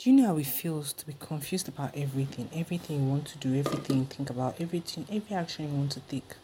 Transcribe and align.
Do 0.00 0.08
you 0.08 0.16
know 0.16 0.28
how 0.28 0.38
it 0.38 0.46
feels 0.46 0.94
to 0.94 1.06
be 1.06 1.14
confused 1.20 1.68
about 1.68 1.94
everything? 1.94 2.48
Everything 2.54 3.02
you 3.02 3.06
want 3.06 3.26
to 3.26 3.36
do, 3.36 3.54
everything 3.54 3.98
you 3.98 4.04
think 4.06 4.30
about, 4.30 4.58
everything, 4.58 5.04
every 5.12 5.36
action 5.36 5.68
you 5.68 5.76
want 5.76 5.92
to 5.92 6.00
take. 6.00 6.36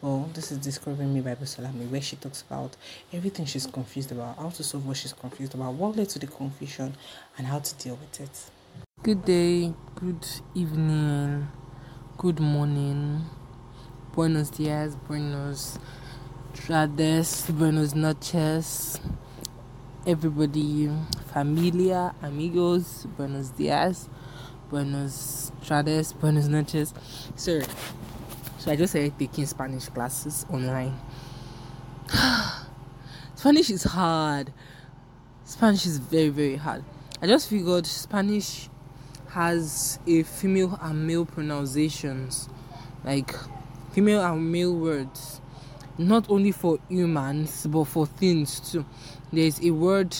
Well, 0.00 0.30
this 0.32 0.50
is 0.50 0.56
describing 0.56 1.12
me 1.12 1.20
by 1.20 1.34
Salami, 1.44 1.84
where 1.84 2.00
she 2.00 2.16
talks 2.16 2.40
about 2.40 2.74
everything 3.12 3.44
she's 3.44 3.66
confused 3.66 4.12
about, 4.12 4.38
how 4.38 4.48
to 4.48 4.64
solve 4.64 4.86
what 4.86 4.96
she's 4.96 5.12
confused 5.12 5.52
about, 5.52 5.74
what 5.74 5.94
led 5.94 6.08
to 6.08 6.18
the 6.18 6.26
confusion, 6.26 6.94
and 7.36 7.46
how 7.46 7.58
to 7.58 7.74
deal 7.74 7.96
with 7.96 8.18
it. 8.18 8.50
Good 9.02 9.26
day, 9.26 9.74
good 9.96 10.26
evening, 10.54 11.48
good 12.16 12.40
morning, 12.40 13.26
buenos 14.14 14.48
dias, 14.48 14.96
buenos 15.06 15.78
tardes, 16.54 17.44
buenos 17.50 17.94
noches 17.94 18.98
everybody, 20.06 20.88
familia, 21.32 22.14
amigos, 22.22 23.08
buenos 23.16 23.50
dias, 23.56 24.08
buenos 24.70 25.50
tardes, 25.66 26.12
buenos 26.12 26.46
noches. 26.46 26.94
So, 27.34 27.60
so 28.58 28.70
I 28.70 28.76
just 28.76 28.92
started 28.92 29.18
taking 29.18 29.44
Spanish 29.46 29.88
classes 29.88 30.46
online. 30.48 30.96
Spanish 33.34 33.68
is 33.70 33.82
hard. 33.82 34.52
Spanish 35.44 35.86
is 35.86 35.98
very, 35.98 36.28
very 36.28 36.56
hard. 36.56 36.84
I 37.20 37.26
just 37.26 37.48
figured 37.50 37.84
Spanish 37.84 38.68
has 39.30 39.98
a 40.06 40.22
female 40.22 40.78
and 40.82 41.04
male 41.04 41.26
pronunciations, 41.26 42.48
like 43.02 43.34
female 43.90 44.24
and 44.24 44.52
male 44.52 44.72
words, 44.72 45.40
not 45.98 46.28
only 46.30 46.52
for 46.52 46.78
humans 46.88 47.66
but 47.66 47.84
for 47.84 48.06
things 48.06 48.60
too. 48.60 48.84
There's 49.32 49.60
a 49.62 49.70
word 49.70 50.16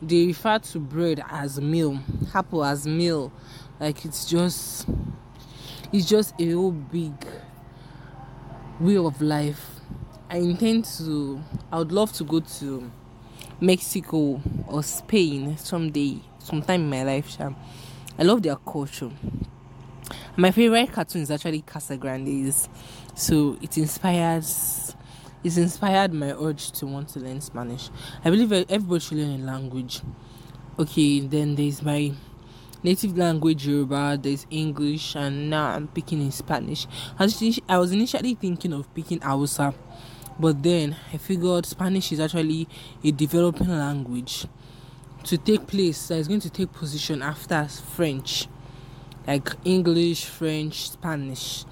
they 0.00 0.26
refer 0.26 0.58
to 0.58 0.78
bread 0.78 1.22
as 1.30 1.60
meal 1.60 1.98
apple 2.34 2.64
as 2.64 2.86
meal. 2.86 3.32
Like 3.80 4.04
it's 4.04 4.24
just 4.24 4.86
it's 5.92 6.06
just 6.06 6.34
a 6.40 6.50
whole 6.50 6.72
big 6.72 7.12
way 8.80 8.96
of 8.96 9.20
life. 9.20 9.70
I 10.30 10.38
intend 10.38 10.84
to 10.96 11.40
i 11.70 11.78
would 11.78 11.92
love 11.92 12.12
to 12.14 12.24
go 12.24 12.40
to 12.40 12.90
mexico 13.60 14.40
or 14.66 14.82
spain 14.82 15.56
someday 15.58 16.20
sometime 16.38 16.80
in 16.80 16.90
my 16.90 17.02
life 17.04 17.38
i 18.18 18.22
love 18.22 18.42
their 18.42 18.56
culture. 18.56 19.10
My 20.36 20.50
favorite 20.50 20.92
cartoon 20.92 21.22
is 21.22 21.30
actually 21.30 21.62
Casagrandes 21.62 22.68
so 23.14 23.56
it 23.62 23.78
inspires 23.78 24.83
it's 25.44 25.58
inspired 25.58 26.12
my 26.12 26.32
urge 26.32 26.72
to 26.72 26.86
want 26.86 27.10
to 27.10 27.20
learn 27.20 27.40
Spanish. 27.40 27.90
I 28.24 28.30
believe 28.30 28.50
everybody 28.52 29.00
should 29.00 29.18
learn 29.18 29.42
a 29.42 29.44
language. 29.44 30.00
Okay, 30.78 31.20
then 31.20 31.54
there's 31.54 31.82
my 31.82 32.12
native 32.82 33.16
language 33.16 33.66
Yoruba, 33.66 34.18
there's 34.20 34.46
English, 34.50 35.14
and 35.14 35.50
now 35.50 35.66
I'm 35.66 35.88
picking 35.88 36.20
in 36.20 36.32
Spanish. 36.32 36.86
I 37.18 37.78
was 37.78 37.92
initially 37.92 38.34
thinking 38.34 38.72
of 38.72 38.92
picking 38.94 39.20
Hausa, 39.20 39.74
but 40.38 40.62
then 40.62 40.96
I 41.12 41.18
figured 41.18 41.66
Spanish 41.66 42.10
is 42.10 42.20
actually 42.20 42.66
a 43.04 43.10
developing 43.12 43.68
language 43.68 44.46
to 45.24 45.38
take 45.38 45.66
place 45.66 46.08
that 46.08 46.16
is 46.16 46.28
going 46.28 46.40
to 46.40 46.50
take 46.50 46.72
position 46.72 47.22
after 47.22 47.64
French, 47.66 48.46
like 49.26 49.48
English, 49.64 50.24
French, 50.24 50.90
Spanish. 50.90 51.64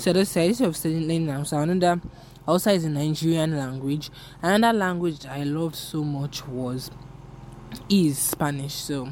So 0.00 0.14
that's 0.14 0.34
why 0.34 0.42
I 0.44 0.48
decided 0.48 0.72
to 0.72 0.78
study. 0.78 1.62
Another 1.62 2.00
Hausa 2.46 2.70
is 2.72 2.84
a 2.86 2.88
Nigerian 2.88 3.58
language. 3.58 4.08
Another 4.40 4.78
language 4.78 5.26
I 5.26 5.42
loved 5.42 5.76
so 5.76 6.02
much 6.02 6.46
was 6.48 6.90
is 7.90 8.18
Spanish. 8.18 8.72
So 8.72 9.10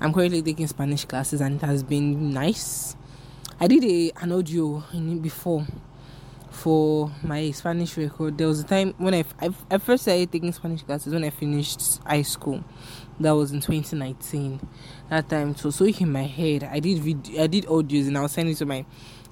I'm 0.00 0.10
currently 0.10 0.40
taking 0.40 0.66
Spanish 0.68 1.04
classes 1.04 1.42
and 1.42 1.56
it 1.56 1.66
has 1.66 1.82
been 1.82 2.30
nice. 2.30 2.96
I 3.60 3.66
did 3.66 3.84
a 3.84 4.10
an 4.22 4.32
audio 4.32 4.82
in 4.94 5.18
before 5.18 5.66
for 6.48 7.12
my 7.22 7.50
Spanish 7.50 7.98
record. 7.98 8.38
There 8.38 8.48
was 8.48 8.60
a 8.60 8.64
time 8.64 8.94
when 8.96 9.12
I, 9.12 9.24
I, 9.38 9.50
I 9.70 9.76
first 9.76 10.04
started 10.04 10.32
taking 10.32 10.52
Spanish 10.52 10.82
classes 10.82 11.12
when 11.12 11.24
I 11.24 11.30
finished 11.30 12.00
high 12.06 12.22
school. 12.22 12.64
That 13.20 13.32
was 13.32 13.52
in 13.52 13.60
2019. 13.60 14.66
That 15.10 15.28
time 15.28 15.54
so 15.56 15.68
so 15.68 15.84
in 15.84 16.10
my 16.10 16.22
head. 16.22 16.64
I 16.64 16.80
did 16.80 17.00
video, 17.00 17.42
I 17.42 17.48
did 17.48 17.66
audios 17.66 18.08
and 18.08 18.16
I 18.16 18.22
was 18.22 18.32
sending 18.32 18.54
to 18.56 18.64
my 18.64 18.86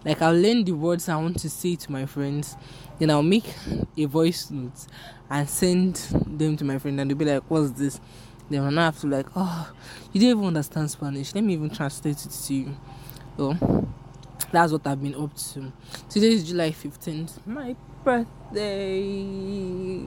like 0.05 0.23
I'll 0.23 0.35
learn 0.35 0.65
the 0.65 0.73
words 0.73 1.09
I 1.09 1.17
want 1.17 1.39
to 1.41 1.51
say 1.51 1.77
to 1.77 1.93
my 1.93 2.07
friends, 2.07 2.57
then 2.99 3.11
I'll 3.11 3.23
make 3.23 3.55
a 3.97 4.05
voice 4.07 4.51
note 4.51 4.87
and 5.29 5.49
send 5.49 5.97
them 6.27 6.57
to 6.57 6.65
my 6.65 6.79
friend, 6.79 7.01
and 7.01 7.11
they'll 7.11 7.19
be 7.19 7.25
like, 7.25 7.43
"What's 7.49 7.73
this?" 7.73 8.01
Then 8.49 8.65
I'll 8.65 8.85
have 8.85 8.99
to 9.01 9.07
like, 9.07 9.27
"Oh, 9.37 9.73
you 10.13 10.21
didn't 10.21 10.39
even 10.39 10.49
understand 10.49 10.91
Spanish. 10.91 11.35
Let 11.35 11.45
me 11.45 11.55
even 11.55 11.71
translate 11.71 12.25
it 12.25 12.31
to 12.31 12.55
you." 12.55 12.77
So 13.37 13.57
that's 14.51 14.73
what 14.73 14.87
I've 14.87 15.03
been 15.03 15.15
up 15.15 15.37
to. 15.37 15.73
Today 16.09 16.33
is 16.33 16.49
July 16.49 16.73
fifteenth, 16.73 17.39
my 17.47 17.77
birthday. 18.05 20.05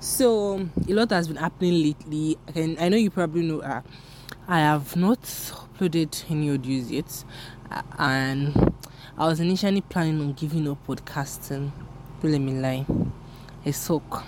So 0.00 0.68
a 0.88 0.92
lot 0.92 1.10
has 1.10 1.28
been 1.28 1.36
happening 1.36 1.82
lately. 1.82 2.38
I 2.48 2.52
can 2.52 2.78
I 2.78 2.88
know 2.88 2.96
you 2.96 3.10
probably 3.10 3.42
know. 3.42 3.60
Uh, 3.60 3.82
I 4.48 4.60
have 4.60 4.96
not 4.96 5.20
uploaded 5.22 6.24
any 6.30 6.56
audios 6.56 6.90
yet, 6.90 7.24
uh, 7.70 7.82
and 7.98 8.74
I 9.18 9.26
was 9.26 9.40
initially 9.40 9.80
planning 9.80 10.20
on 10.20 10.32
giving 10.32 10.68
up 10.68 10.86
podcasting. 10.86 11.70
Don't 12.20 12.32
let 12.32 12.40
me 12.40 12.52
lie, 12.52 12.86
I 13.64 13.70
suck. 13.70 14.24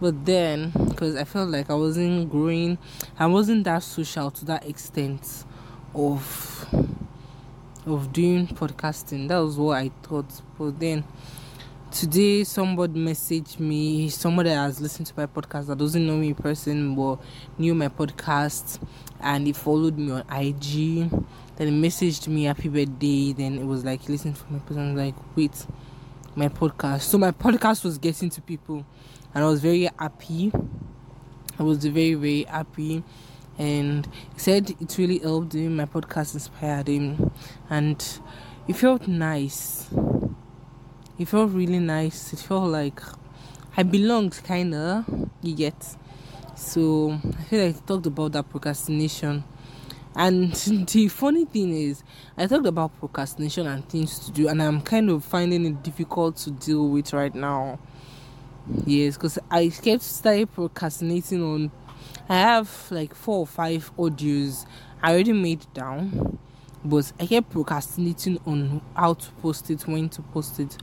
But 0.00 0.24
then, 0.24 0.72
because 0.88 1.16
I 1.16 1.24
felt 1.24 1.50
like 1.50 1.70
I 1.70 1.74
wasn't 1.74 2.30
growing, 2.30 2.78
I 3.18 3.26
wasn't 3.26 3.64
that 3.64 3.82
social 3.82 4.30
to 4.30 4.44
that 4.46 4.66
extent 4.66 5.44
of 5.94 6.66
of 7.86 8.12
doing 8.12 8.46
podcasting. 8.46 9.28
That 9.28 9.38
was 9.38 9.56
what 9.56 9.78
I 9.78 9.90
thought. 10.02 10.40
But 10.58 10.78
then 10.80 11.04
today 11.90 12.44
somebody 12.44 13.00
messaged 13.00 13.58
me 13.58 14.08
somebody 14.08 14.50
has 14.50 14.80
listened 14.80 15.06
to 15.06 15.14
my 15.16 15.26
podcast 15.26 15.66
that 15.66 15.76
doesn't 15.76 16.06
know 16.06 16.16
me 16.16 16.28
in 16.28 16.34
person 16.34 16.94
but 16.94 17.16
knew 17.58 17.74
my 17.74 17.88
podcast 17.88 18.80
and 19.20 19.46
he 19.46 19.52
followed 19.52 19.98
me 19.98 20.10
on 20.12 20.24
IG 20.30 21.10
then 21.60 21.68
he 21.68 21.88
messaged 21.88 22.26
me 22.26 22.44
happy 22.44 22.70
birthday. 22.70 23.34
Then 23.34 23.58
it 23.58 23.66
was 23.66 23.84
like 23.84 24.08
listen 24.08 24.32
to 24.32 24.42
my 24.48 24.60
person. 24.60 24.96
like, 24.96 25.14
wait, 25.36 25.66
my 26.34 26.48
podcast. 26.48 27.02
So 27.02 27.18
my 27.18 27.32
podcast 27.32 27.84
was 27.84 27.98
getting 27.98 28.30
to 28.30 28.40
people, 28.40 28.86
and 29.34 29.44
I 29.44 29.46
was 29.46 29.60
very 29.60 29.90
happy. 29.98 30.50
I 31.58 31.62
was 31.62 31.84
very 31.84 32.14
very 32.14 32.44
happy, 32.44 33.04
and 33.58 34.08
he 34.32 34.38
said 34.38 34.70
it 34.70 34.96
really 34.96 35.18
helped 35.18 35.52
him. 35.52 35.76
My 35.76 35.84
podcast 35.84 36.32
inspired 36.32 36.88
him, 36.88 37.30
and 37.68 38.02
it 38.66 38.72
felt 38.72 39.06
nice. 39.06 39.90
It 41.20 41.28
felt 41.28 41.52
really 41.52 41.78
nice. 41.78 42.32
It 42.32 42.40
felt 42.40 42.68
like 42.70 43.00
I 43.76 43.84
belonged, 43.84 44.40
kinda. 44.42 45.04
You 45.42 45.54
get. 45.54 45.96
So 46.56 47.12
I 47.38 47.42
feel 47.44 47.66
like 47.66 47.76
I 47.76 47.78
talked 47.86 48.06
about 48.06 48.32
that 48.32 48.50
procrastination 48.50 49.44
and 50.14 50.52
the 50.88 51.08
funny 51.08 51.44
thing 51.44 51.72
is, 51.72 52.02
I 52.36 52.46
talked 52.46 52.66
about 52.66 52.98
procrastination 52.98 53.66
and 53.66 53.88
things 53.88 54.18
to 54.20 54.32
do, 54.32 54.48
and 54.48 54.62
I'm 54.62 54.80
kind 54.82 55.08
of 55.10 55.24
finding 55.24 55.64
it 55.66 55.82
difficult 55.82 56.36
to 56.38 56.50
deal 56.50 56.88
with 56.88 57.12
right 57.12 57.34
now. 57.34 57.78
Yes, 58.84 59.16
because 59.16 59.38
I 59.50 59.68
kept 59.68 60.02
started 60.02 60.52
procrastinating 60.52 61.42
on. 61.42 61.70
I 62.28 62.36
have 62.38 62.88
like 62.90 63.14
four 63.14 63.38
or 63.40 63.46
five 63.46 63.90
audios 63.96 64.66
I 65.02 65.12
already 65.12 65.32
made 65.32 65.66
down, 65.74 66.38
but 66.84 67.12
I 67.20 67.26
kept 67.26 67.50
procrastinating 67.50 68.40
on 68.46 68.80
how 68.96 69.14
to 69.14 69.30
post 69.42 69.70
it, 69.70 69.86
when 69.86 70.08
to 70.10 70.22
post 70.22 70.60
it, 70.60 70.76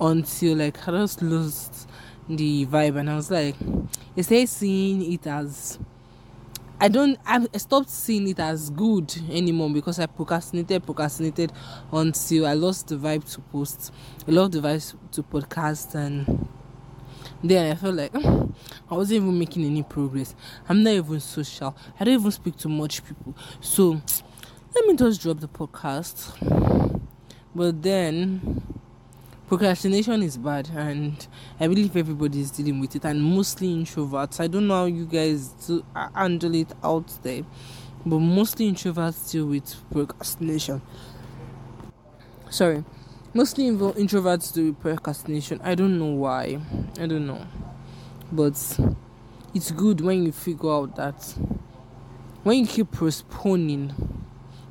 until 0.00 0.56
like 0.56 0.88
I 0.88 0.92
just 0.92 1.22
lost 1.22 1.88
the 2.28 2.66
vibe, 2.66 2.98
and 2.98 3.10
I 3.10 3.16
was 3.16 3.30
like, 3.30 3.56
instead 4.16 4.48
seeing 4.48 5.12
it 5.12 5.26
as 5.26 5.78
I 6.80 6.88
don't 6.88 7.18
I 7.24 7.46
stopped 7.56 7.88
seeing 7.88 8.28
it 8.28 8.40
as 8.40 8.68
good 8.68 9.14
anymore 9.30 9.70
because 9.70 9.98
I 10.00 10.06
procrastinated, 10.06 10.84
procrastinated 10.84 11.52
until 11.92 12.46
I 12.46 12.54
lost 12.54 12.88
the 12.88 12.96
vibe 12.96 13.30
to 13.34 13.40
post. 13.40 13.92
I 14.26 14.32
lost 14.32 14.52
the 14.52 14.60
vibe 14.60 14.94
to 15.12 15.22
podcast 15.22 15.94
and 15.94 16.48
then 17.42 17.72
I 17.72 17.74
felt 17.76 17.94
like 17.94 18.14
I 18.90 18.94
wasn't 18.94 19.22
even 19.22 19.38
making 19.38 19.64
any 19.64 19.82
progress. 19.82 20.34
I'm 20.68 20.82
not 20.82 20.90
even 20.90 21.20
social. 21.20 21.76
I 21.98 22.04
don't 22.04 22.14
even 22.14 22.30
speak 22.32 22.56
to 22.58 22.68
much 22.68 23.04
people. 23.04 23.36
So 23.60 24.02
let 24.74 24.86
me 24.86 24.96
just 24.96 25.22
drop 25.22 25.38
the 25.38 25.48
podcast. 25.48 26.32
But 27.54 27.82
then 27.82 28.62
procrastination 29.46 30.22
is 30.22 30.38
bad 30.38 30.70
and 30.74 31.28
i 31.60 31.68
believe 31.68 31.94
everybody 31.96 32.40
is 32.40 32.50
dealing 32.50 32.80
with 32.80 32.96
it 32.96 33.04
and 33.04 33.22
mostly 33.22 33.68
introverts. 33.68 34.40
I 34.40 34.48
don't 34.48 34.66
know 34.66 34.74
how 34.74 34.84
you 34.86 35.04
guys 35.06 35.48
do 35.66 35.84
handle 36.14 36.54
it 36.54 36.72
out 36.82 37.06
there 37.22 37.42
but 38.04 38.18
mostly 38.18 38.70
introverts 38.70 39.30
deal 39.30 39.46
with 39.46 39.76
procrastination. 39.92 40.82
Sorry. 42.50 42.84
Mostly 43.32 43.70
introverts 43.70 44.52
do 44.52 44.72
procrastination. 44.74 45.60
I 45.62 45.74
don't 45.74 45.98
know 45.98 46.12
why. 46.12 46.60
I 47.00 47.06
don't 47.06 47.26
know. 47.26 47.46
But 48.30 48.78
it's 49.54 49.70
good 49.70 50.00
when 50.00 50.24
you 50.24 50.32
figure 50.32 50.70
out 50.70 50.96
that 50.96 51.34
when 52.42 52.58
you 52.58 52.66
keep 52.66 52.90
postponing 52.92 54.23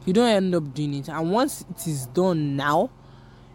you 0.06 0.14
don't 0.14 0.30
end 0.30 0.54
up 0.56 0.74
doing 0.74 0.96
it. 0.96 1.10
And 1.10 1.32
once 1.32 1.66
it 1.70 1.88
is 1.88 2.06
done 2.08 2.56
now 2.56 2.90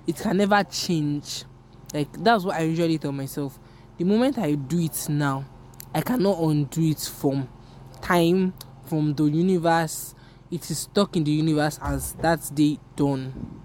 it 0.07 0.17
can 0.17 0.39
never 0.39 0.65
change. 0.65 1.45
Like 1.93 2.13
that's 2.13 2.45
what 2.45 2.57
i 2.57 2.63
usually 2.63 2.99
tell 2.99 3.13
myself. 3.13 3.59
The 3.99 4.05
moment 4.05 4.39
i 4.39 4.55
do 4.55 4.81
it 4.81 5.07
now 5.09 5.45
i 5.95 6.01
cannot 6.01 6.39
undo 6.41 6.83
it 6.83 7.01
from 7.01 7.49
time 8.01 8.55
from 8.85 9.15
the 9.15 9.25
universe. 9.25 10.15
It 10.51 10.71
is 10.71 10.79
stuck 10.79 11.17
in 11.17 11.25
the 11.25 11.31
universe 11.31 11.79
as 11.83 12.15
that 12.15 12.51
day 12.55 12.79
done. 12.97 13.63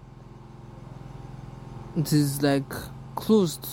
It 1.96 2.12
is 2.12 2.42
like 2.42 2.70
closed 3.16 3.66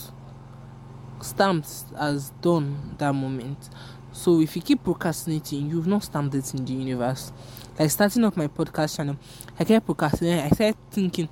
stamped 1.21 1.85
as 1.99 2.31
done 2.41 2.95
that 2.99 3.15
moment. 3.15 3.69
So 4.13 4.41
if 4.41 4.55
you 4.57 4.63
keep 4.63 4.85
procrastinating 4.85 5.71
you've 5.71 5.87
not 5.87 6.05
stamped 6.05 6.35
it 6.35 6.55
in 6.55 6.65
the 6.65 6.73
universe 6.73 7.33
like 7.81 7.91
starting 7.91 8.23
up 8.27 8.37
my 8.37 8.47
podcast 8.47 8.99
channel. 8.99 9.17
I 9.59 9.65
kept 9.65 9.87
procrastinating. 9.87 10.45
I 10.45 10.51
started 10.51 10.77
thinking 10.91 11.31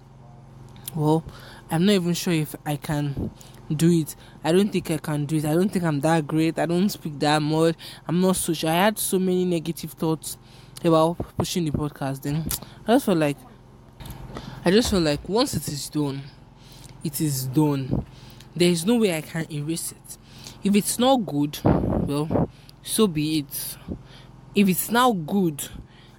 well 0.94 1.22
i'm 1.70 1.84
not 1.84 1.92
even 1.92 2.14
sure 2.14 2.32
if 2.32 2.56
i 2.64 2.74
can 2.74 3.30
do 3.70 3.90
it. 3.90 4.16
I 4.42 4.52
don't 4.52 4.70
think 4.70 4.90
i 4.90 4.96
can 4.96 5.26
do 5.26 5.36
it. 5.36 5.44
I 5.44 5.52
don't 5.52 5.68
think 5.68 5.84
i'm 5.84 6.00
that 6.00 6.26
great. 6.26 6.58
I 6.58 6.64
don't 6.64 6.88
speak 6.88 7.18
that 7.18 7.42
much. 7.42 7.76
I'm 8.06 8.22
not 8.22 8.36
social 8.36 8.70
i 8.70 8.72
had 8.72 8.98
so 8.98 9.18
many 9.18 9.44
negative 9.44 9.92
thoughts 9.92 10.38
about 10.82 11.18
pushing 11.36 11.66
the 11.66 11.70
podcast. 11.70 12.22
Then 12.22 12.46
i 12.86 12.94
just 12.94 13.04
felt 13.04 13.18
like 13.18 13.36
i 14.64 14.70
just 14.70 14.90
felt 14.90 15.02
like 15.02 15.28
once 15.28 15.52
it 15.52 15.68
is 15.68 15.90
done 15.90 16.22
it 17.04 17.20
is 17.20 17.44
done. 17.44 18.06
There 18.56 18.70
is 18.70 18.86
no 18.86 18.96
way 18.96 19.14
i 19.14 19.20
can 19.20 19.46
erase 19.52 19.92
it. 19.92 20.16
If 20.64 20.74
it's 20.74 20.98
not 20.98 21.16
good 21.26 21.58
well 21.62 22.48
so 22.82 23.06
be 23.06 23.40
it. 23.40 23.76
If 24.54 24.66
it's 24.66 24.90
now 24.90 25.12
good 25.12 25.68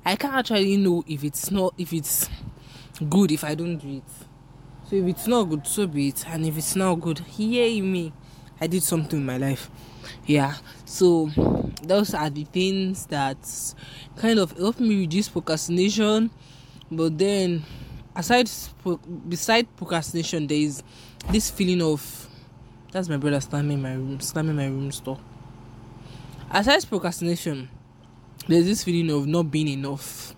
i 0.10 0.16
can't 0.16 0.34
actually 0.34 0.78
know 0.78 1.04
if 1.08 1.24
it's 1.24 1.52
not 1.52 1.74
if 1.78 1.94
it's 1.94 2.30
good 3.10 3.32
if 3.32 3.44
i 3.44 3.56
don't 3.56 3.78
do 3.78 3.98
it. 3.98 4.04
So 4.90 4.96
if 4.96 5.06
it's 5.06 5.28
not 5.28 5.44
good 5.44 5.68
so 5.68 5.86
be 5.86 6.08
it. 6.08 6.26
And 6.28 6.46
if 6.48 6.58
it's 6.58 6.76
not 6.76 6.96
good 6.96 7.22
yay 7.38 7.80
me. 7.80 8.12
I 8.60 8.66
did 8.66 8.82
something 8.82 9.20
in 9.20 9.26
my 9.26 9.38
life. 9.38 9.70
Yeah. 10.26 10.56
So 10.84 11.30
those 11.84 12.16
are 12.16 12.30
the 12.30 12.44
things 12.46 13.06
that 13.06 13.38
kind 14.18 14.40
of 14.40 14.52
help 14.58 14.80
me 14.80 15.00
reduce 15.02 15.30
procrastination. 15.30 16.32
But 16.92 17.20
then 17.20 17.64
aside 18.16 18.50
beside 19.28 19.68
procrastination 19.78 20.48
there 20.48 20.58
is 20.58 20.82
this 21.30 21.52
feeling 21.52 21.84
of 21.84 22.28
that's 22.92 23.08
my 23.08 23.18
brother 23.18 23.40
slamming 23.40 23.82
my 23.82 23.94
room 23.94 24.20
slamming 24.20 24.56
my 24.56 24.66
room 24.66 24.90
door. 24.90 25.20
Aside 26.50 26.90
procrastination 26.90 27.70
there's 28.50 28.66
this 28.66 28.84
feeling 28.84 29.16
of 29.16 29.28
not 29.28 29.52
being 29.52 29.68
enough. 29.68 30.36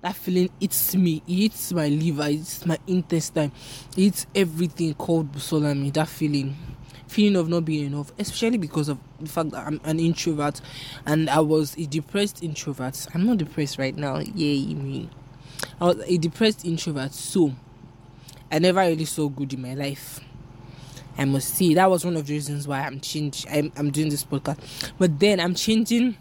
That 0.00 0.14
feeling 0.14 0.50
eats 0.60 0.94
me. 0.94 1.22
Eats 1.26 1.72
my 1.72 1.88
liver. 1.88 2.22
It 2.24 2.34
eats 2.34 2.66
my 2.66 2.78
intestine. 2.86 3.52
It 3.92 3.98
eats 3.98 4.26
everything 4.34 4.94
called 4.94 5.32
busolami 5.32 5.92
that 5.94 6.08
feeling. 6.08 6.56
Feeling 7.06 7.36
of 7.36 7.48
not 7.48 7.64
being 7.64 7.86
enough 7.86 8.12
especially 8.18 8.58
because 8.58 8.88
of 8.88 8.98
the 9.18 9.28
fact 9.28 9.50
that 9.52 9.66
i'm 9.66 9.80
an 9.84 9.98
introvert 9.98 10.60
and 11.06 11.30
i 11.30 11.40
was 11.40 11.74
a 11.78 11.86
depressed 11.86 12.42
introvert. 12.42 13.06
I'm 13.14 13.24
not 13.24 13.38
depressed 13.38 13.78
right 13.78 13.96
now. 13.96 14.18
Yay 14.18 14.74
me 14.74 15.08
i 15.80 15.84
was 15.86 16.02
a 16.06 16.18
depressed 16.18 16.66
introvert. 16.66 17.14
So 17.14 17.54
i 18.52 18.58
never 18.58 18.80
really 18.80 19.06
saw 19.06 19.28
good 19.28 19.54
in 19.54 19.62
my 19.62 19.72
life 19.74 20.20
I 21.18 21.24
must 21.24 21.54
see. 21.54 21.74
That 21.74 21.90
was 21.90 22.04
one 22.04 22.16
of 22.16 22.26
the 22.26 22.32
reasons 22.32 22.68
why 22.68 22.80
I'm 22.80 23.00
changing. 23.00 23.50
I'm, 23.50 23.72
I'm 23.76 23.90
doing 23.90 24.08
this 24.08 24.24
podcast. 24.24 24.92
But 24.98 25.18
then 25.18 25.40
I'm 25.40 25.54
changing 25.54 26.16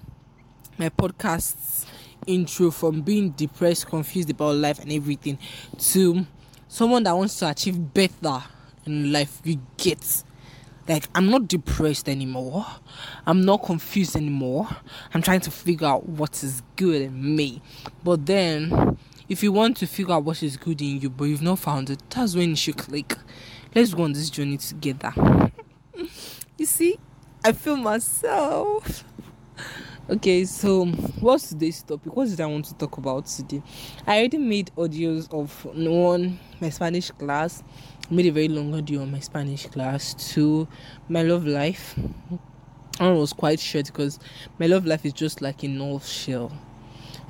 my 0.77 0.89
podcasts 0.89 1.85
intro 2.25 2.71
from 2.71 3.01
being 3.01 3.29
depressed, 3.31 3.87
confused 3.87 4.29
about 4.29 4.55
life 4.55 4.79
and 4.79 4.91
everything 4.91 5.37
to 5.77 6.25
someone 6.67 7.03
that 7.03 7.15
wants 7.15 7.37
to 7.39 7.49
achieve 7.49 7.93
better 7.93 8.43
in 8.85 9.11
life. 9.11 9.39
You 9.43 9.61
get 9.77 10.23
like 10.87 11.07
I'm 11.13 11.29
not 11.29 11.47
depressed 11.47 12.09
anymore. 12.09 12.65
I'm 13.25 13.43
not 13.45 13.63
confused 13.63 14.15
anymore. 14.15 14.67
I'm 15.13 15.21
trying 15.21 15.41
to 15.41 15.51
figure 15.51 15.87
out 15.87 16.07
what 16.07 16.43
is 16.43 16.61
good 16.75 17.01
in 17.01 17.35
me. 17.35 17.61
But 18.03 18.25
then 18.25 18.97
if 19.29 19.43
you 19.43 19.51
want 19.51 19.77
to 19.77 19.87
figure 19.87 20.13
out 20.13 20.23
what 20.23 20.41
is 20.41 20.55
good 20.57 20.81
in 20.81 21.01
you 21.01 21.09
but 21.09 21.25
you've 21.25 21.41
not 21.41 21.59
found 21.59 21.89
it, 21.89 22.01
that's 22.09 22.35
when 22.35 22.51
you 22.51 22.55
should 22.55 22.77
click 22.77 23.17
let's 23.75 23.93
go 23.93 24.03
on 24.03 24.13
this 24.13 24.29
journey 24.29 24.57
together. 24.57 25.13
you 26.57 26.65
see, 26.65 26.97
I 27.43 27.51
feel 27.51 27.77
myself. 27.77 29.03
Okay, 30.09 30.45
so 30.45 30.85
what's 31.19 31.49
today's 31.49 31.83
topic? 31.83 32.15
What 32.15 32.29
did 32.29 32.39
I 32.39 32.45
want 32.45 32.63
to 32.65 32.75
talk 32.75 32.97
about 32.97 33.25
today? 33.25 33.61
I 34.05 34.19
already 34.19 34.37
made 34.37 34.71
audios 34.77 35.29
of 35.33 35.65
one 35.65 36.39
my 36.61 36.69
Spanish 36.69 37.11
class, 37.11 37.61
made 38.09 38.25
a 38.27 38.31
very 38.31 38.47
long 38.47 38.73
audio 38.73 39.01
on 39.01 39.11
my 39.11 39.19
Spanish 39.19 39.65
class, 39.65 40.13
two 40.13 40.65
my 41.09 41.23
love 41.23 41.45
life. 41.45 41.99
One 42.99 43.17
was 43.17 43.33
quite 43.33 43.59
short 43.59 43.87
because 43.87 44.17
my 44.59 44.67
love 44.67 44.85
life 44.85 45.05
is 45.05 45.11
just 45.11 45.41
like 45.41 45.63
a 45.63 45.67
north 45.67 46.07
shell. 46.07 46.53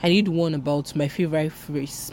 I 0.03 0.09
need 0.09 0.27
one 0.27 0.53
about 0.53 0.95
my 0.95 1.07
favorite 1.07 1.51
phrase. 1.51 2.11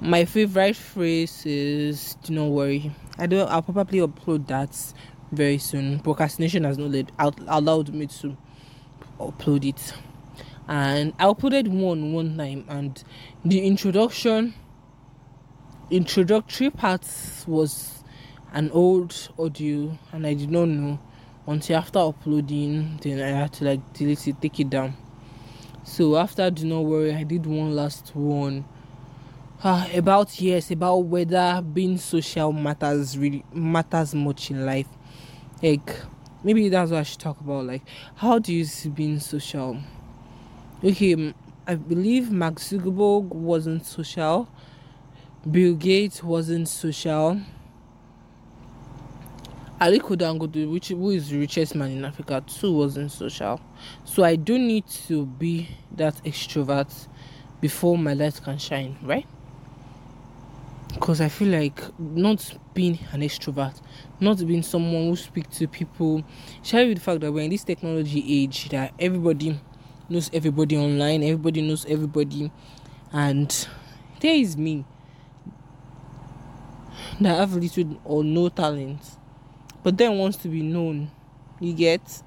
My 0.00 0.24
favorite 0.24 0.76
phrase 0.76 1.46
is 1.46 2.16
do 2.24 2.34
not 2.34 2.50
worry 2.50 2.92
I 3.16 3.26
don't. 3.26 3.48
I'll 3.48 3.62
probably 3.62 4.00
upload 4.00 4.48
that 4.48 4.76
very 5.30 5.58
soon. 5.58 6.00
Procrastination 6.00 6.64
has 6.64 6.76
not 6.76 6.90
let, 6.90 7.12
allowed 7.46 7.94
me 7.94 8.08
to 8.08 8.36
upload 9.20 9.64
it, 9.64 9.94
and 10.66 11.12
I 11.18 11.24
uploaded 11.26 11.68
one 11.68 12.12
one 12.12 12.36
time, 12.36 12.64
and 12.68 13.02
the 13.44 13.64
introduction, 13.64 14.54
introductory 15.90 16.70
part 16.70 17.06
was 17.46 18.02
an 18.52 18.70
old 18.72 19.28
audio, 19.38 19.96
and 20.12 20.26
I 20.26 20.34
did 20.34 20.50
not 20.50 20.68
know 20.68 20.98
until 21.46 21.76
after 21.76 22.00
uploading. 22.00 22.98
Then 23.00 23.20
I 23.20 23.28
had 23.28 23.52
to 23.54 23.64
like 23.64 23.92
delete 23.92 24.26
it, 24.26 24.42
take 24.42 24.58
it 24.58 24.70
down. 24.70 24.96
So 25.84 26.16
after 26.16 26.50
do 26.50 26.66
not 26.66 26.80
worry, 26.80 27.14
I 27.14 27.22
did 27.22 27.46
one 27.46 27.76
last 27.76 28.10
one 28.16 28.64
uh, 29.62 29.86
about 29.94 30.40
yes 30.40 30.70
about 30.70 30.98
whether 30.98 31.62
being 31.72 31.96
social 31.98 32.52
matters 32.52 33.16
really 33.16 33.44
matters 33.52 34.14
much 34.14 34.50
in 34.50 34.66
life 34.66 34.88
like 35.62 35.96
maybe 36.42 36.68
that's 36.68 36.90
what 36.90 37.00
i 37.00 37.02
should 37.02 37.20
talk 37.20 37.40
about 37.40 37.64
like 37.64 37.82
how 38.16 38.38
do 38.38 38.52
you 38.52 38.64
see 38.64 38.88
being 38.88 39.18
social 39.18 39.78
okay 40.82 41.32
i 41.66 41.74
believe 41.74 42.30
mark 42.30 42.56
zuckerberg 42.56 43.24
wasn't 43.26 43.84
social 43.84 44.48
bill 45.50 45.74
gates 45.74 46.22
wasn't 46.22 46.68
social 46.68 47.40
Aliko 49.80 50.16
Dangote, 50.16 50.70
which 50.70 50.88
who 50.88 51.10
is 51.10 51.28
the 51.28 51.38
richest 51.38 51.74
man 51.74 51.90
in 51.90 52.04
Africa, 52.04 52.42
too 52.46 52.72
wasn't 52.72 53.10
social. 53.10 53.60
So 54.04 54.22
I 54.22 54.36
do 54.36 54.56
need 54.56 54.86
to 55.08 55.26
be 55.26 55.68
that 55.96 56.14
extrovert 56.24 57.08
before 57.60 57.98
my 57.98 58.14
light 58.14 58.40
can 58.42 58.56
shine, 58.56 58.96
right? 59.02 59.26
Because 60.94 61.20
I 61.20 61.28
feel 61.28 61.48
like 61.48 61.80
not 61.98 62.56
being 62.72 62.98
an 63.12 63.20
extrovert, 63.20 63.80
not 64.20 64.38
being 64.46 64.62
someone 64.62 65.08
who 65.08 65.16
speaks 65.16 65.58
to 65.58 65.68
people, 65.68 66.24
share 66.62 66.86
with 66.86 66.98
the 66.98 67.04
fact 67.04 67.20
that 67.20 67.32
we're 67.32 67.42
in 67.42 67.50
this 67.50 67.64
technology 67.64 68.42
age 68.42 68.68
that 68.70 68.94
everybody 68.98 69.60
knows 70.08 70.30
everybody 70.32 70.76
online, 70.76 71.22
everybody 71.22 71.62
knows 71.62 71.84
everybody, 71.86 72.50
and 73.12 73.68
there 74.20 74.34
is 74.34 74.56
me 74.56 74.84
that 77.20 77.38
have 77.38 77.54
little 77.54 78.00
or 78.04 78.22
no 78.22 78.48
talent, 78.48 79.00
but 79.82 79.98
then 79.98 80.16
wants 80.16 80.36
to 80.38 80.48
be 80.48 80.62
known. 80.62 81.10
You 81.60 81.72
get 81.72 82.22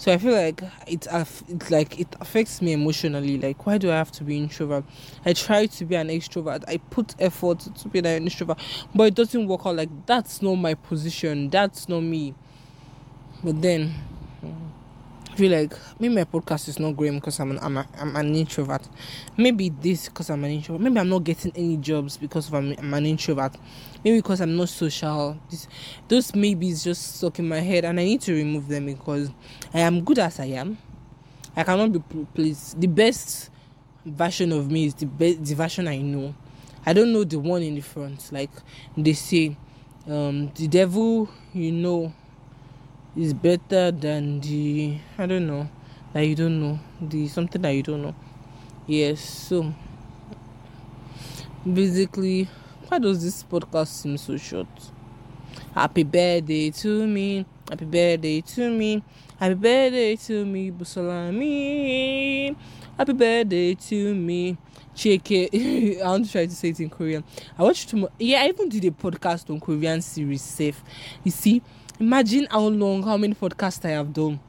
so 0.00 0.10
I 0.10 0.16
feel 0.16 0.32
like 0.32 0.62
it, 0.86 1.06
it's 1.12 1.70
like 1.70 2.00
it 2.00 2.08
affects 2.22 2.62
me 2.62 2.72
emotionally. 2.72 3.36
Like, 3.36 3.66
why 3.66 3.76
do 3.76 3.90
I 3.90 3.96
have 3.96 4.10
to 4.12 4.24
be 4.24 4.38
introvert? 4.38 4.82
I 5.26 5.34
try 5.34 5.66
to 5.66 5.84
be 5.84 5.94
an 5.94 6.08
extrovert. 6.08 6.64
I 6.66 6.78
put 6.78 7.14
effort 7.18 7.58
to 7.60 7.88
be 7.88 7.98
an 7.98 8.26
extrovert, 8.26 8.58
but 8.94 9.08
it 9.08 9.14
doesn't 9.14 9.46
work 9.46 9.66
out. 9.66 9.76
Like, 9.76 9.90
that's 10.06 10.40
not 10.40 10.54
my 10.54 10.72
position. 10.72 11.50
That's 11.50 11.86
not 11.86 12.00
me. 12.00 12.34
But 13.44 13.60
then 13.60 13.92
Feel 15.36 15.52
like 15.52 15.72
maybe 15.98 16.14
my 16.14 16.24
podcast 16.24 16.68
is 16.68 16.78
not 16.78 16.96
growing 16.96 17.14
because 17.14 17.38
I'm 17.38 17.52
an, 17.52 17.58
I'm, 17.62 17.76
a, 17.76 17.86
I'm 17.98 18.16
an 18.16 18.34
introvert. 18.34 18.82
Maybe 19.36 19.68
this 19.68 20.08
because 20.08 20.28
I'm 20.28 20.42
an 20.44 20.50
introvert. 20.50 20.82
Maybe 20.82 20.98
I'm 20.98 21.08
not 21.08 21.24
getting 21.24 21.52
any 21.54 21.76
jobs 21.76 22.16
because 22.16 22.48
of 22.48 22.54
I'm, 22.54 22.74
I'm 22.76 22.92
an 22.94 23.06
introvert. 23.06 23.56
Maybe 24.04 24.18
because 24.18 24.40
I'm 24.40 24.56
not 24.56 24.68
social. 24.68 25.38
This, 25.48 25.68
those 26.08 26.34
maybes 26.34 26.82
just 26.82 27.16
stuck 27.16 27.38
in 27.38 27.48
my 27.48 27.60
head, 27.60 27.84
and 27.84 28.00
I 28.00 28.04
need 28.04 28.20
to 28.22 28.34
remove 28.34 28.66
them 28.68 28.86
because 28.86 29.30
I 29.72 29.80
am 29.80 30.02
good 30.02 30.18
as 30.18 30.40
I 30.40 30.46
am. 30.46 30.76
I 31.56 31.62
cannot 31.62 31.92
be 31.92 32.26
pleased. 32.34 32.80
The 32.80 32.88
best 32.88 33.50
version 34.04 34.52
of 34.52 34.70
me 34.70 34.86
is 34.86 34.94
the 34.94 35.06
best, 35.06 35.44
the 35.44 35.54
version 35.54 35.86
I 35.86 35.98
know. 35.98 36.34
I 36.84 36.92
don't 36.92 37.12
know 37.12 37.24
the 37.24 37.38
one 37.38 37.62
in 37.62 37.76
the 37.76 37.82
front. 37.82 38.32
Like 38.32 38.50
they 38.96 39.12
say, 39.12 39.56
um, 40.08 40.50
the 40.54 40.66
devil 40.66 41.28
you 41.52 41.72
know 41.72 42.12
is 43.16 43.34
better 43.34 43.90
than 43.90 44.40
the 44.40 44.96
I 45.18 45.26
don't 45.26 45.46
know 45.46 45.68
that 46.12 46.22
you 46.22 46.34
don't 46.34 46.60
know. 46.60 46.78
The 47.00 47.28
something 47.28 47.62
that 47.62 47.70
you 47.70 47.82
don't 47.82 48.02
know. 48.02 48.14
Yes, 48.86 49.20
so 49.20 49.72
basically, 51.70 52.48
why 52.88 52.98
does 52.98 53.22
this 53.22 53.42
podcast 53.44 53.88
seem 53.88 54.16
so 54.16 54.36
short? 54.36 54.68
Happy 55.74 56.02
birthday 56.02 56.70
to 56.70 57.06
me. 57.06 57.46
Happy 57.68 57.84
birthday 57.84 58.40
to 58.40 58.70
me. 58.70 59.02
Happy 59.38 59.54
birthday 59.54 60.16
to 60.16 60.44
me, 60.44 60.70
Busolami. 60.70 62.56
Happy 62.96 63.12
birthday 63.12 63.74
to 63.74 64.14
me. 64.14 64.56
Check 64.94 65.30
it. 65.30 66.00
I 66.02 66.08
want 66.08 66.26
to 66.26 66.32
try 66.32 66.46
to 66.46 66.54
say 66.54 66.70
it 66.70 66.80
in 66.80 66.90
Korean. 66.90 67.22
I 67.56 67.62
watched. 67.62 67.94
Yeah, 68.18 68.42
I 68.42 68.48
even 68.48 68.68
did 68.68 68.84
a 68.84 68.90
podcast 68.90 69.48
on 69.50 69.60
Korean 69.60 70.02
series. 70.02 70.42
Safe. 70.42 70.82
You 71.22 71.30
see, 71.30 71.62
imagine 72.00 72.48
how 72.50 72.66
long, 72.66 73.02
how 73.02 73.16
many 73.16 73.34
podcasts 73.34 73.84
I 73.84 73.90
have 73.90 74.12
done 74.12 74.40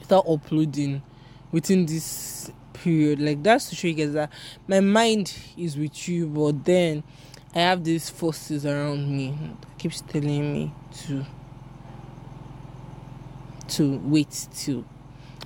without 0.00 0.26
uploading 0.28 1.00
within 1.52 1.86
this 1.86 2.50
period. 2.72 3.20
Like 3.20 3.42
that's 3.42 3.70
to 3.70 3.76
show 3.76 3.88
you 3.88 3.94
guys 3.94 4.12
that 4.12 4.30
my 4.68 4.80
mind 4.80 5.32
is 5.56 5.76
with 5.76 6.08
you, 6.08 6.26
but 6.26 6.64
then 6.64 7.04
I 7.54 7.60
have 7.60 7.84
these 7.84 8.10
forces 8.10 8.66
around 8.66 9.08
me 9.08 9.38
that 9.60 9.78
keeps 9.78 10.00
telling 10.02 10.52
me 10.52 10.72
to 11.06 11.24
to 13.68 13.98
wait 14.04 14.46
to 14.54 14.84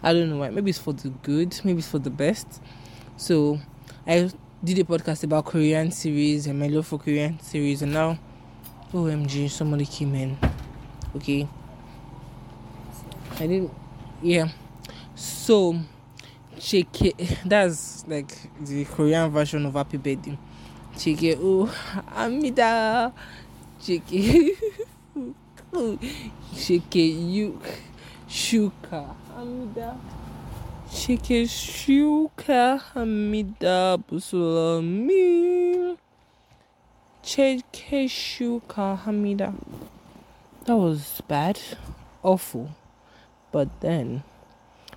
I 0.03 0.13
don't 0.13 0.31
know 0.31 0.39
why. 0.39 0.51
Maybe 0.51 0.71
it's 0.71 0.79
for 0.79 0.95
the 0.95 1.11
good, 1.11 1.61
maybe 1.63 1.79
it's 1.79 1.89
for 1.89 1.99
the 1.99 2.11
best. 2.11 2.63
So 3.17 3.61
I 4.07 4.31
did 4.65 4.79
a 4.79 4.85
podcast 4.85 5.25
about 5.25 5.45
Korean 5.45 5.91
series 5.91 6.47
and 6.47 6.59
my 6.59 6.69
love 6.69 6.87
for 6.87 6.99
Korean 6.99 7.39
series 7.41 7.83
and 7.83 7.93
now 7.93 8.19
OMG 8.93 9.51
somebody 9.51 9.85
came 9.85 10.15
in. 10.15 10.39
Okay. 11.17 11.49
I 13.39 13.47
didn't 13.47 13.73
yeah. 14.23 14.49
So 15.15 15.79
check 16.59 17.03
it 17.03 17.39
that's 17.45 18.05
like 18.07 18.33
the 18.61 18.85
Korean 18.85 19.31
version 19.31 19.67
of 19.67 19.75
happy 19.75 19.97
birthday. 19.97 20.39
Chike 20.95 21.39
oh 21.41 21.73
Amida 22.15 23.13
Chike 23.81 24.57
Chike 26.55 27.31
you 27.33 27.59
Shuka 28.29 29.15
Amida 29.37 29.97
Chike 30.91 31.47
Shuka 31.49 32.83
Amida 32.95 33.99
Busolami 34.11 35.97
Chike 37.23 38.05
Shuka 38.07 38.99
Hamida 39.03 39.55
That 40.67 40.77
was 40.77 41.21
bad 41.27 41.61
awful 42.23 42.71
but 43.51 43.81
then 43.81 44.23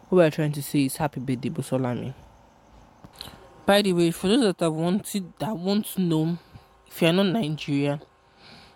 what 0.09 0.17
we're 0.17 0.29
trying 0.29 0.51
to 0.51 0.61
say 0.61 0.85
is 0.85 0.97
happy 0.97 1.19
birthday 1.19 1.49
Busolami 1.49 2.13
by 3.65 3.81
the 3.81 3.93
way, 3.93 4.11
for 4.11 4.27
those 4.27 4.41
that 4.41 4.59
have 4.59 4.73
wanted 4.73 5.31
that 5.39 5.55
want 5.55 5.85
to 5.93 6.01
know 6.01 6.37
if 6.85 7.01
you're 7.01 7.13
not 7.13 7.27
Nigeria, 7.27 8.01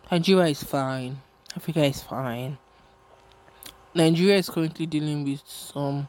Nigeria 0.09 0.45
is 0.47 0.63
fine. 0.63 1.19
Africa 1.53 1.83
is 1.83 2.01
fine. 2.01 2.57
Nigeria 3.93 4.37
is 4.37 4.49
currently 4.49 4.85
dealing 4.85 5.25
with 5.25 5.41
some 5.45 6.07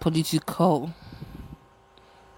political 0.00 0.90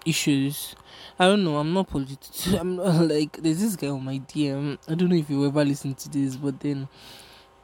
issues. 0.06 0.74
I 1.18 1.26
don't 1.26 1.44
know. 1.44 1.56
I'm 1.58 1.72
not 1.72 1.88
political. 1.88 2.58
I'm 2.60 2.76
not 2.76 3.08
like 3.08 3.36
there's 3.42 3.60
this 3.60 3.76
guy 3.76 3.88
on 3.88 4.04
my 4.04 4.18
DM. 4.18 4.78
I 4.88 4.94
don't 4.94 5.08
know 5.08 5.16
if 5.16 5.28
you 5.30 5.46
ever 5.46 5.64
listen 5.64 5.94
to 5.94 6.08
this, 6.08 6.36
but 6.36 6.60
then 6.60 6.88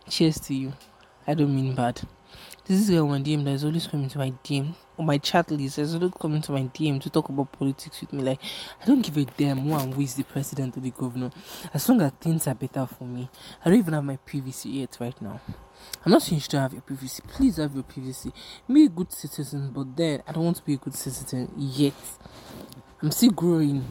cheers 0.09 0.38
to 0.40 0.55
you. 0.55 0.73
I 1.26 1.35
don't 1.35 1.55
mean 1.55 1.75
bad. 1.75 2.02
This 2.66 2.80
is 2.80 2.90
guy 2.90 2.99
on 2.99 3.08
my 3.11 3.20
DM 3.20 3.44
that 3.44 3.52
is 3.52 3.64
always 3.64 3.87
coming 3.87 4.08
to 4.08 4.18
my 4.18 4.32
DM 4.42 4.75
on 4.99 5.06
my 5.06 5.18
chat 5.18 5.50
list, 5.50 5.76
there's 5.76 5.94
always 5.94 6.12
coming 6.18 6.40
to 6.42 6.52
my 6.52 6.62
DM 6.62 7.00
to 7.02 7.11
talk 7.11 7.28
about 7.28 7.52
politics 7.52 8.00
with 8.00 8.12
me. 8.12 8.23
Like, 8.23 8.40
I 8.82 8.87
don't 8.87 9.02
give 9.02 9.16
a 9.16 9.25
damn 9.25 9.58
who 9.61 9.75
and 9.75 9.94
who 9.94 10.00
is 10.00 10.14
the 10.14 10.25
president 10.25 10.76
or 10.76 10.80
the 10.80 10.90
governor. 10.90 11.30
As 11.75 11.88
long 11.88 12.00
as 12.00 12.12
things 12.20 12.46
are 12.46 12.54
better 12.54 12.87
for 12.87 13.04
me. 13.04 13.28
I 13.64 13.68
don't 13.68 13.78
even 13.78 13.94
have 13.94 14.04
my 14.04 14.18
PVC 14.26 14.80
yet 14.80 14.96
right 15.00 15.20
now. 15.20 15.40
I'm 16.04 16.12
not 16.12 16.23
saying 16.23 16.37
you 16.37 16.40
should 16.40 16.54
have 16.54 16.73
your 16.73 16.82
PVC. 16.82 17.26
Please 17.28 17.56
have 17.56 17.75
your 17.75 17.85
PVC. 17.85 18.32
Be 18.73 18.87
a 18.87 18.88
good 18.88 19.12
citizen, 19.12 19.70
but 19.73 19.96
then 19.96 20.23
I 20.26 20.32
don't 20.32 20.44
want 20.44 20.56
to 20.56 20.64
be 20.64 20.75
a 20.75 20.78
good 20.78 20.94
citizen 20.94 21.52
yet. 21.56 21.94
I'm 23.02 23.11
still 23.11 23.30
growing. 23.30 23.85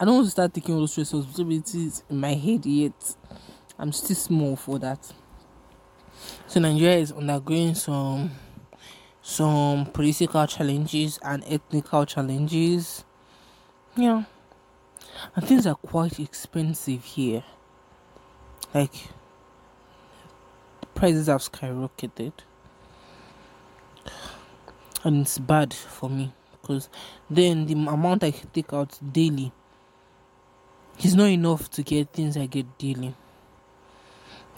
I 0.00 0.04
don't 0.04 0.14
want 0.14 0.26
to 0.26 0.30
start 0.30 0.52
taking 0.52 0.74
all 0.74 0.80
those 0.80 0.98
responsibilities 0.98 2.02
in 2.10 2.18
my 2.18 2.34
head 2.34 2.66
yet. 2.66 3.16
I'm 3.78 3.92
still 3.92 4.16
small 4.16 4.56
for 4.56 4.78
that. 4.80 5.12
So 6.46 6.60
Nigeria 6.60 6.96
is 6.96 7.12
undergoing 7.12 7.74
some 7.74 8.30
some 9.20 9.84
political 9.86 10.46
challenges 10.46 11.18
and 11.22 11.44
ethnical 11.46 12.06
challenges. 12.06 13.04
Yeah. 13.94 14.24
And 15.36 15.46
things 15.46 15.66
are 15.66 15.74
quite 15.74 16.18
expensive 16.18 17.04
here. 17.04 17.44
Like 18.72 18.94
prices 20.94 21.26
have 21.26 21.42
skyrocketed. 21.42 22.32
And 25.04 25.22
it's 25.22 25.38
bad 25.38 25.74
for 25.74 26.08
me 26.08 26.32
because 26.50 26.88
then 27.28 27.66
the 27.66 27.74
amount 27.74 28.24
I 28.24 28.30
take 28.30 28.72
out 28.72 28.98
daily 29.12 29.52
is 31.04 31.14
not 31.14 31.28
enough 31.28 31.70
to 31.72 31.82
get 31.82 32.14
things 32.14 32.36
I 32.38 32.46
get 32.46 32.78
daily. 32.78 33.14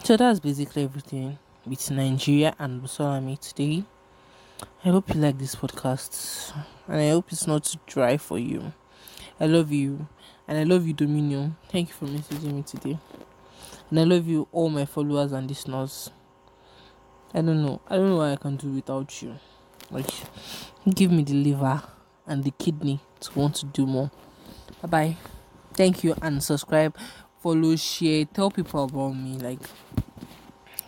So 0.05 0.17
that's 0.17 0.39
basically 0.39 0.85
everything 0.85 1.39
with 1.71 1.89
Nigeria 1.93 2.53
and 2.59 2.83
Busolami 2.83 3.39
today. 3.39 3.85
I 4.85 4.89
hope 4.89 5.15
you 5.15 5.21
like 5.21 5.39
this 5.39 5.55
podcast 5.55 6.53
and 6.89 6.97
I 7.01 7.11
hope 7.11 7.31
it's 7.31 7.47
not 7.47 7.63
too 7.63 7.79
dry 7.87 8.17
for 8.17 8.41
you. 8.41 8.73
I 9.39 9.47
love 9.47 9.71
you 9.71 10.09
and 10.49 10.59
I 10.59 10.65
love 10.65 10.85
you, 10.85 10.95
Dominion. 10.95 11.57
Thank 11.69 11.91
you 11.91 11.95
for 11.95 12.07
messaging 12.07 12.55
me 12.55 12.63
today. 12.65 12.99
And 13.89 14.01
I 14.01 14.03
love 14.03 14.27
you, 14.27 14.49
all 14.51 14.69
my 14.69 14.85
followers 14.85 15.31
and 15.31 15.49
listeners. 15.49 16.11
I 17.33 17.41
don't 17.41 17.63
know. 17.63 17.81
I 17.87 17.95
don't 17.95 18.09
know 18.09 18.17
what 18.17 18.33
I 18.33 18.37
can 18.37 18.57
do 18.57 18.67
without 18.73 19.23
you. 19.23 19.37
Like, 19.93 20.11
give 20.93 21.13
me 21.13 21.23
the 21.23 21.35
liver 21.35 21.85
and 22.27 22.43
the 22.43 22.51
kidney 22.51 22.99
to 23.21 23.39
want 23.39 23.55
to 23.57 23.67
do 23.67 23.87
more. 23.87 24.11
Bye 24.83 24.89
bye. 24.89 25.17
Thank 25.75 26.03
you 26.03 26.17
and 26.21 26.43
subscribe, 26.43 26.97
follow, 27.41 27.77
share, 27.77 28.25
tell 28.25 28.51
people 28.51 28.83
about 28.83 29.11
me. 29.13 29.39
Like, 29.39 29.61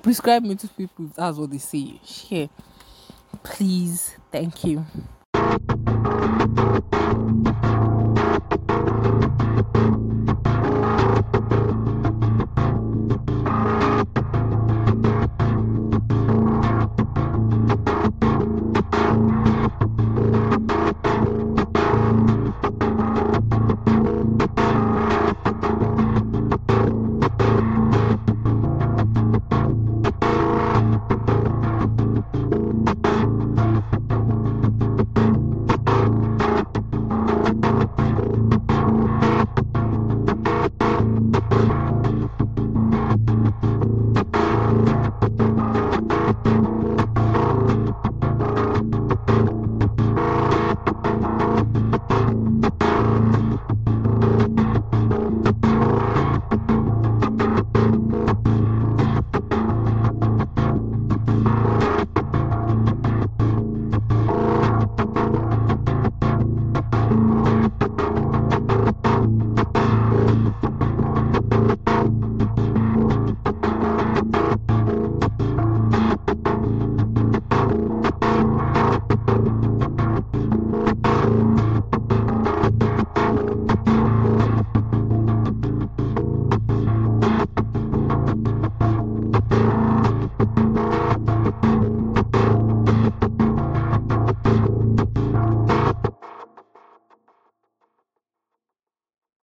Prescribe 0.03 0.43
me 0.43 0.57
to 0.57 0.69
people 0.69 1.07
if 1.07 1.15
that's 1.15 1.39
what 1.39 1.51
they 1.51 1.59
say. 1.59 2.01
Share. 2.05 2.49
Please. 3.45 4.17
Thank 4.33 4.65
you. 4.65 4.85